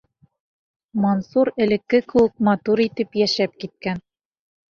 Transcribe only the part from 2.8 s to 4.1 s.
итеп йәшәп киткән.